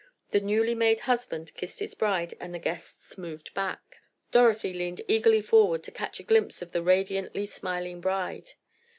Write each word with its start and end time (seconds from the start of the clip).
The 0.31 0.39
newly 0.39 0.73
made 0.73 1.01
husband 1.01 1.53
kissed 1.53 1.77
his 1.79 1.93
bride, 1.93 2.33
and 2.39 2.55
the 2.55 2.57
guests 2.57 3.19
moved 3.19 3.53
back. 3.53 3.97
Dorothy 4.31 4.73
leaned 4.73 5.01
eagerly 5.07 5.43
forward 5.43 5.83
to 5.83 5.91
catch 5.91 6.19
a 6.19 6.23
glimpse 6.23 6.63
of 6.63 6.71
the 6.71 6.81
radiantly 6.81 7.45
smiling 7.45 8.01
bride. 8.01 8.53